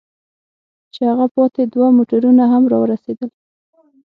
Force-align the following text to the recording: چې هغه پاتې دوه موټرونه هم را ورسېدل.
چې 0.93 1.01
هغه 1.09 1.25
پاتې 1.35 1.61
دوه 1.73 1.87
موټرونه 1.97 2.43
هم 2.53 2.63
را 2.71 2.77
ورسېدل. 2.81 3.29